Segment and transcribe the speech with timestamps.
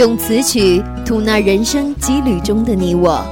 [0.00, 3.22] 用词曲吐纳人生羁旅中的你我，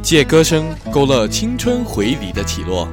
[0.00, 2.86] 借歌声勾勒青春回礼的起落。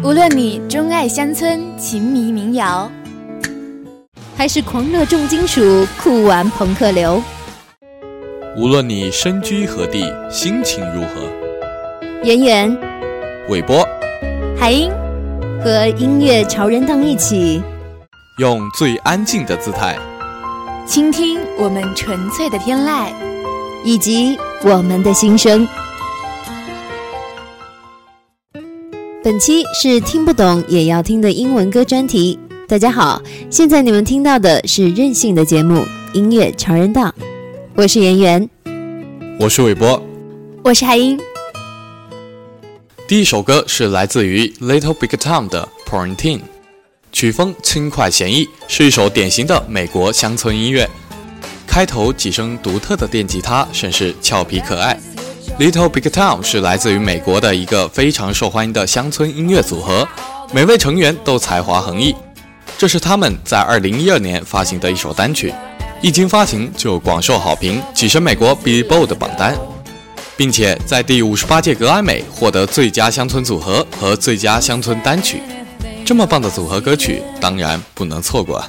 [0.00, 2.88] 无论你钟爱乡村情迷民谣，
[4.36, 7.20] 还是狂热重金属酷玩朋克流，
[8.56, 11.28] 无论你身居何地，心情如何，
[12.22, 12.78] 圆圆、
[13.48, 13.84] 韦波、
[14.56, 14.88] 海英
[15.60, 17.60] 和音乐潮人档一起，
[18.38, 19.98] 用最安静的姿态，
[20.84, 23.12] 倾听我们纯粹的天籁，
[23.84, 25.66] 以及我们的心声。
[29.22, 32.36] 本期是听不懂也要听的英文歌专题。
[32.66, 35.76] 大家好，现在你们听到的是任性的节目
[36.12, 37.14] 《音乐潮人档》，
[37.76, 38.50] 我是圆圆，
[39.38, 40.02] 我是韦波，
[40.64, 41.18] 我是海英。
[43.06, 46.38] 第一首歌是来自于 Little Big Town 的《Quarantine》，
[47.12, 50.88] 曲风轻快闲逸，是一首典型的美国乡村音乐。
[51.66, 54.98] 开头几声独特的电吉他甚是俏皮可爱。
[55.58, 60.08] Little Big Town 是来自于美国的一个非常受欢迎的乡村音乐组合，
[60.52, 62.14] 每位成员都才华横溢。
[62.78, 65.52] 这是他们在2012年发行的一首单曲，
[66.00, 69.56] 一经发行就广受好评，跻身美国 Billboard 榜单，
[70.36, 75.42] 并且在第五十八届格莱美获得最佳乡村组合和最佳乡村单曲。
[76.04, 78.62] 这么棒的组合歌曲，当然不能错过。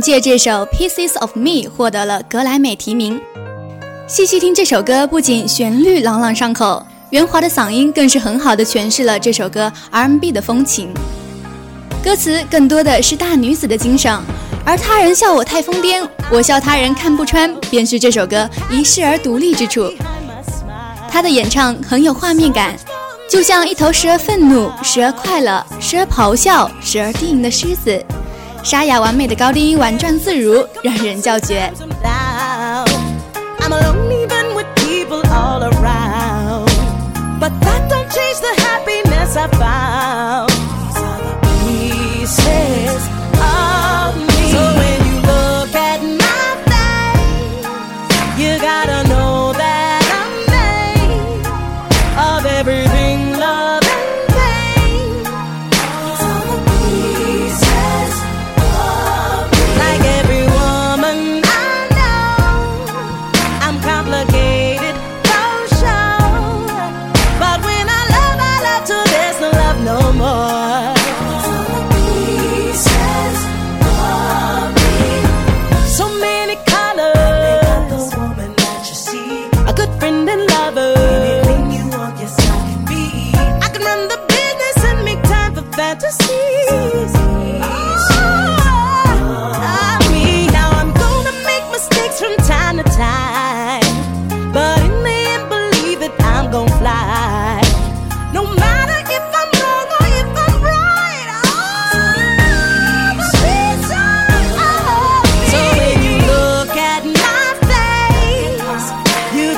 [0.00, 3.20] 借这首《Pieces of Me》获得了格莱美提名。
[4.06, 10.92] 细细听这首歌，不仅旋律朗朗上口，圆滑的嗓音更是很好的诠释了这首歌 R&B 的风情。
[12.02, 14.18] 歌词更多的是大女子的精神，
[14.64, 19.92] 而他人笑我太疯癫，我笑他人看不穿，便是这首歌一世而独立之处。
[21.10, 22.74] 他的演唱很有画面感，
[23.28, 28.02] 就像一头时而愤怒、时而快乐、时而咆哮、时而低吟的狮子。
[28.62, 31.72] 沙哑完美的高低音婉转自如，让人叫绝。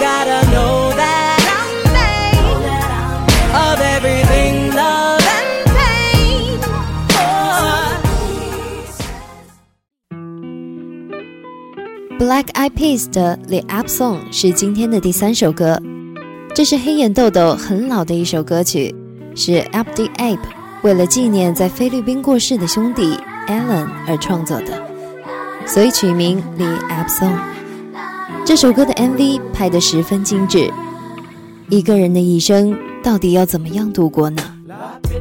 [0.03, 2.67] gotta know that I'm made
[3.55, 6.59] of everything love and pain.
[12.19, 15.81] Black Eyed Peas 的 The App Song 是今天的第三首歌。
[16.53, 18.93] 这是黑眼豆豆很老的一首歌曲，
[19.37, 20.41] 是 Up the Ape
[20.83, 23.17] 为了纪念在菲律宾过世的兄弟
[23.47, 24.85] Alan 而创作的，
[25.65, 27.37] 所以取名《The Ape Song》。
[28.45, 30.69] 这首歌的 MV 拍得十分精致。
[31.69, 34.43] 一个人的一生到底要怎么样度过呢？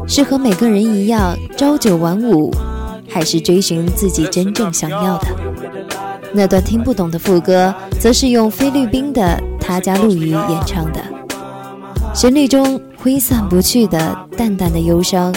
[0.08, 2.52] 是和每个人一样朝九晚五，
[3.08, 5.28] 还是追寻自己真正想要的？
[6.34, 11.00] 那段听不懂的副歌，则是用菲律宾的他加路语演唱的，
[12.16, 15.34] 旋律中挥散不去的淡淡的忧伤，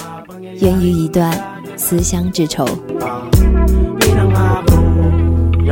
[0.60, 1.38] 源于一段
[1.76, 2.66] 思乡之愁。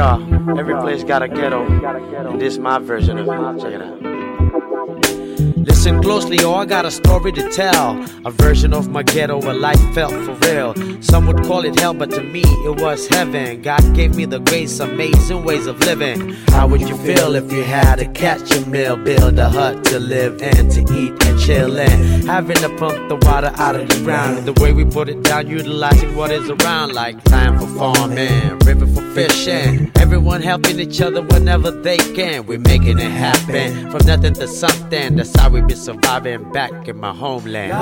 [0.02, 3.62] Yeah, every place got a ghetto, and this is my version of it.
[3.62, 5.72] Check it out.
[5.82, 8.00] Listen closely, oh, I got a story to tell.
[8.25, 10.76] A version of my ghetto where life felt for real.
[11.02, 13.62] Some would call it hell, but to me it was heaven.
[13.62, 16.34] God gave me the grace, amazing ways of living.
[16.50, 19.99] How would you feel if you had to catch a meal, build a hut to
[19.99, 22.26] live in, to eat and chill in?
[22.26, 24.46] Having to pump the water out of the ground.
[24.46, 28.87] The way we put it down, utilizing what is around, like time for farming, river
[28.87, 29.90] for fishing.
[29.96, 32.46] Everyone helping each other whenever they can.
[32.46, 35.17] We're making it happen from nothing to something.
[35.17, 37.73] That's how we be surviving back in my homeland.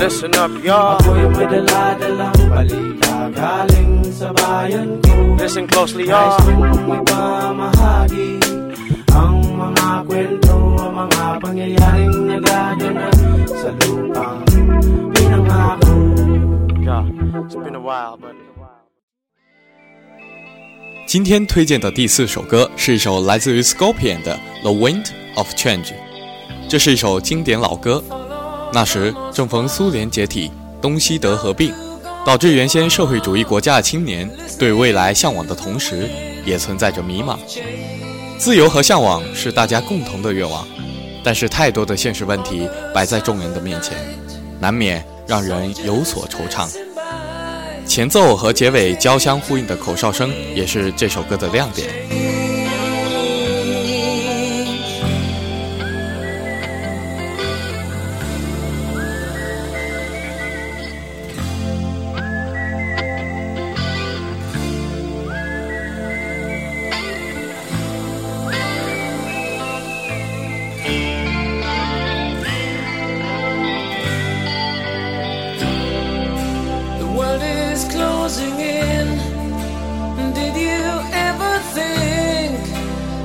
[0.00, 0.98] Listen up, y'all.
[5.36, 6.40] Listen closely, y'all.
[9.18, 13.14] Ang mga kwento, ang mga pangyayaring nagaganap
[13.50, 14.40] sa lupang
[15.12, 15.92] pinangako.
[16.80, 17.04] Yeah,
[17.44, 18.47] it's been a while, but.
[21.08, 25.06] 今天推荐的第四首歌是一首来自于 Scorpion 的《The Wind
[25.36, 25.86] of Change》，
[26.68, 28.04] 这是一首经典老歌。
[28.74, 30.52] 那时正逢苏联解体、
[30.82, 31.72] 东西德合并，
[32.26, 36.10] 导致原先社会主义国家的青年对未来向往的同时，
[36.44, 37.38] 也存在着迷茫。
[38.36, 40.68] 自由和向往是大家共同的愿望，
[41.24, 43.96] 但是太多的现实问题摆在众人的面前，
[44.60, 46.68] 难免让人有所惆怅。
[47.88, 52.27] 前奏和结尾交相呼应的口哨声，也是这首歌的亮点。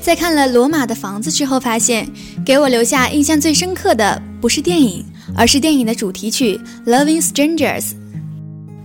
[0.00, 2.08] 在看了《罗马的房子》之后，发现
[2.44, 5.04] 给我留下印象最深刻的不是电影，
[5.36, 6.58] 而是电影的主题曲
[6.90, 7.82] 《Loving Strangers》。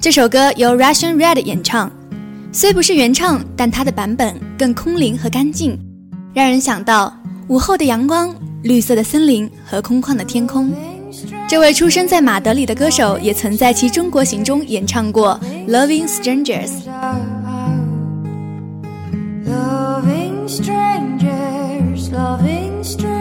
[0.02, 1.90] 这首歌由 Russian Red 演唱，
[2.52, 5.80] 虽不是原唱，但他的版本更空灵和干净，
[6.34, 7.16] 让人想到
[7.48, 10.74] 午后的阳光、绿色的森林和空旷的天空。
[11.48, 15.40] 这位出生在马德里的歌手也曾在其中国行中演唱过
[15.72, 16.70] 《Loving Strangers》。
[20.58, 23.13] Strangers, loving strangers,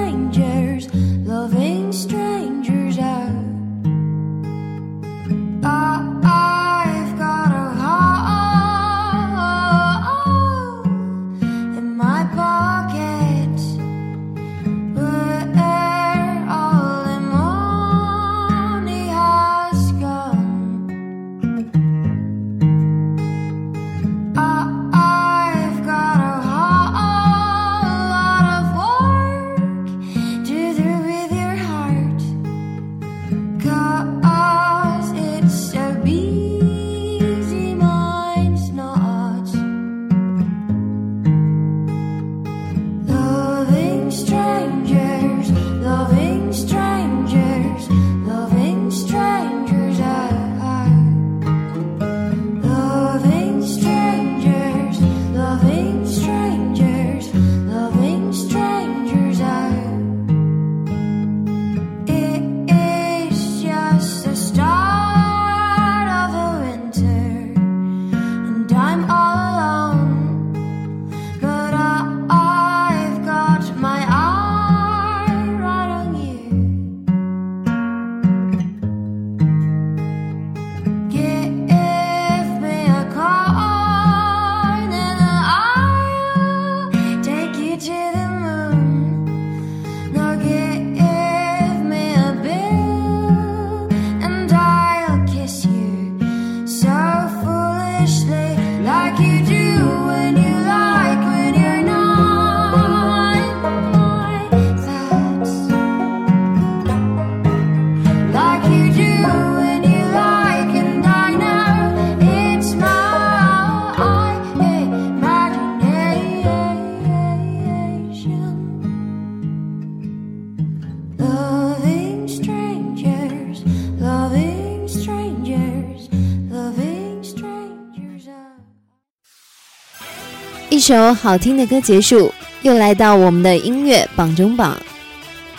[130.83, 134.77] 首好听的歌结束，又来到我们的音乐榜中榜。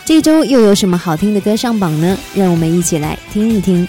[0.04, 2.14] 这周又有什么好听的歌上榜呢？
[2.34, 3.88] 让我们一起来听一听。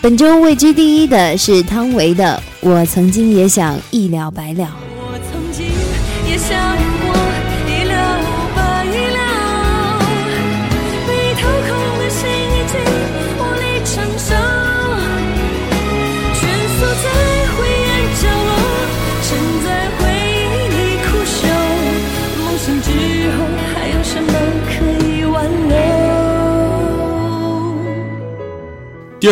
[0.00, 4.64] 本周位居第一的是汤唯的《我曾经也想一了百了》。
[4.96, 5.66] 我曾经
[6.30, 6.56] 也想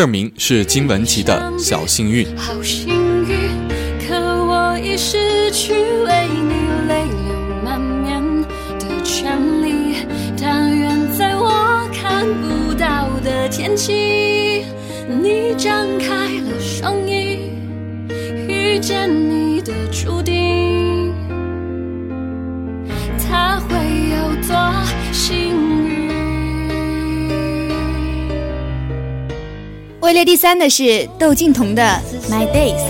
[0.09, 1.85] 名是金玟岐的《小》。
[1.99, 2.25] 幸运，
[30.09, 31.83] 位列第三的是窦靖童的
[32.33, 32.81] 《My Days》。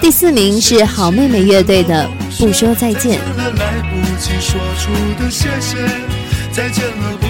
[0.00, 3.18] 第四名是好妹妹乐队的《不说再见》。
[3.36, 4.90] 了来不及说出
[5.22, 5.76] 的谢谢，
[6.50, 7.26] 再见了不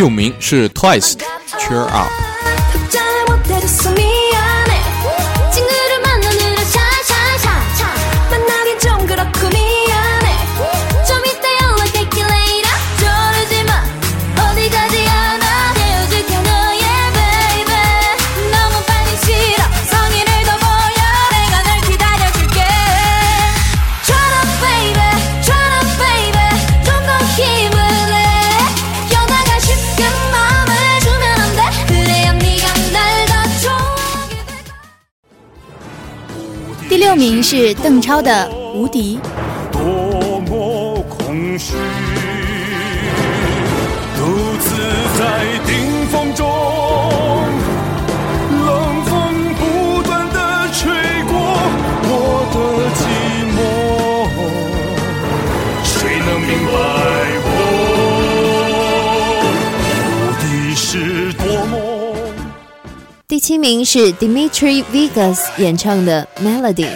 [0.00, 1.14] 第五名是 Twice
[1.58, 2.29] Cheer Up。
[37.63, 39.19] 是邓超的《无敌》。
[39.71, 41.75] 多么空虚，
[44.17, 44.25] 独
[44.59, 44.65] 自
[45.19, 45.21] 在
[45.67, 46.49] 顶峰中，
[48.65, 49.13] 冷风
[49.59, 50.39] 不断的
[50.73, 50.89] 吹
[51.29, 51.37] 过
[52.03, 52.09] 我
[52.51, 52.57] 的
[52.97, 52.99] 寂
[53.53, 53.59] 寞，
[55.83, 56.73] 谁能明白
[57.45, 57.47] 我？
[60.09, 60.09] 无
[60.41, 60.43] 敌
[60.73, 61.77] 是多么。
[63.27, 66.87] 第七名是 Dimitri Vegas 演唱的《Melody》。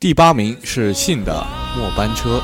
[0.00, 1.46] 第八名是信的
[1.76, 2.40] 末班车。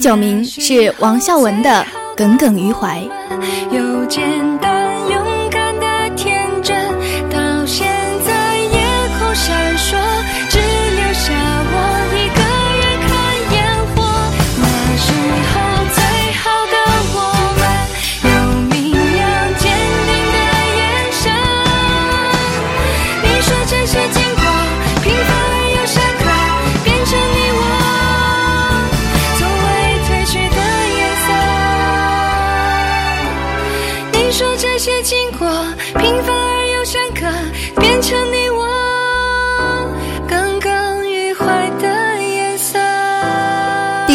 [0.00, 1.68] 第九名是王孝文的
[2.16, 3.06] 《耿耿于怀》。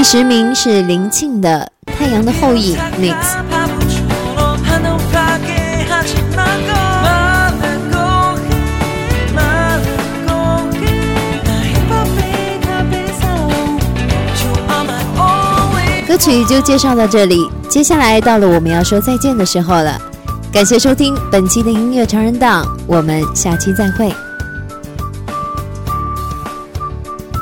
[0.08, 3.16] 十名是林庆的《太阳的后裔》mix。
[16.08, 20.00] 歌曲就介绍到这里，接下来到了我们要说再见的时候了。
[20.54, 24.14] 感谢收听本期的音乐成人档，我们下期再会。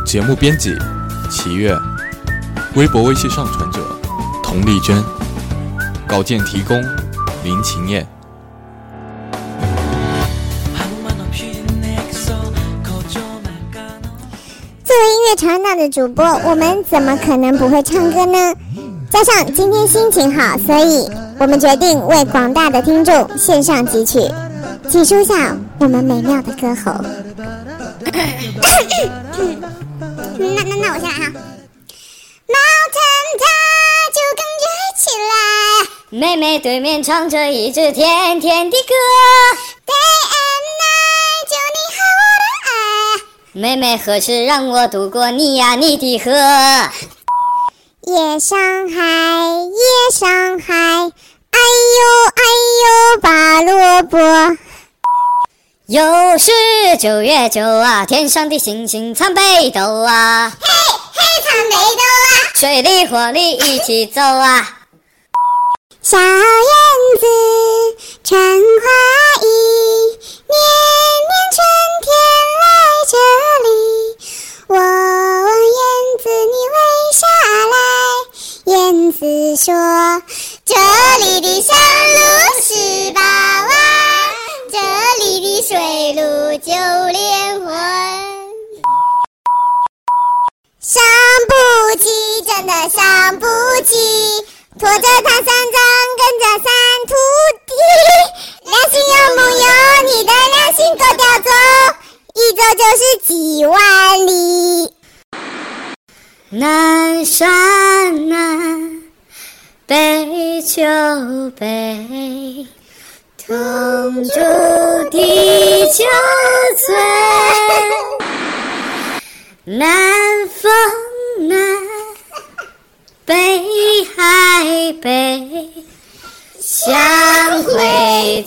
[0.05, 0.73] 节目编辑：
[1.29, 1.77] 齐月。
[2.75, 3.79] 微博、微信上传者：
[4.41, 4.99] 佟丽娟，
[6.07, 6.81] 稿件提供：
[7.43, 8.07] 林晴燕。
[14.83, 18.55] 作为音乐常档的主播，我们怎么可能不会唱歌呢？
[19.11, 21.07] 加上今天心情好，所以
[21.37, 24.19] 我们决定为广大的听众献上几曲，
[24.89, 26.91] 请收下我们美妙的歌喉。
[30.39, 31.31] 那 那那，我先来哈。
[35.17, 38.93] 来妹妹对面唱着一支甜甜的歌
[39.85, 39.93] ，，Day
[40.29, 42.71] and night 就你和我的爱。
[43.53, 46.31] 妹妹何时让我渡过你呀你的河？
[48.05, 48.99] 夜上海，
[49.71, 52.03] 夜上海，哎呦
[52.35, 52.43] 哎
[52.83, 54.17] 呦拔萝卜。
[55.87, 56.51] 又是
[56.99, 60.67] 九月九啊，天上的星星参北斗啊，嘿，
[61.13, 62.53] 嘿，参北斗啊！
[62.55, 64.79] 水里火里一起走啊。
[66.05, 66.27] 小燕
[67.17, 67.25] 子
[68.25, 68.61] 穿花
[69.41, 69.45] 衣，
[70.49, 70.53] 年
[71.29, 71.57] 年春
[72.03, 72.05] 天
[72.59, 72.61] 来
[73.07, 73.13] 这
[73.63, 73.67] 里。
[74.67, 75.79] 我问燕
[76.21, 76.77] 子你为
[77.13, 77.23] 啥
[77.71, 77.75] 来？
[78.65, 79.15] 燕子
[79.55, 79.65] 说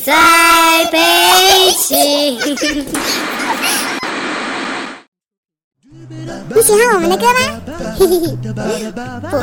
[0.05, 0.99] 在北
[1.79, 3.26] 京。
[6.57, 7.35] 你喜欢我们的歌吗？
[7.99, 8.35] 嘿嘿嘿，
[9.31, 9.37] 不，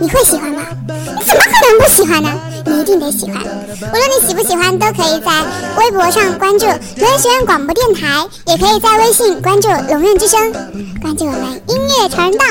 [0.00, 0.62] 你会喜欢吗？
[0.88, 2.28] 你怎么可能不喜欢呢？
[2.66, 3.40] 你一定得喜欢。
[3.40, 5.30] 无论你喜不喜欢，都可以在
[5.78, 10.52] 微博上关注龙岩学院广播电台，也可以在微信关注龙院之声，
[11.00, 12.48] 关注我们音乐传人档。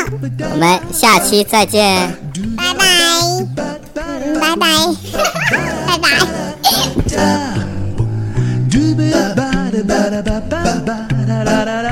[0.53, 2.17] 我们下期再见。
[2.55, 2.85] 拜拜，
[3.97, 4.67] 嗯拜拜，
[5.87, 6.07] 拜拜。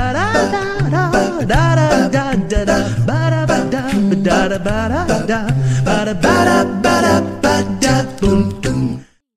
[4.24, 5.40] da da ba da da
[5.86, 8.63] ba da ba da ba da ba da boom.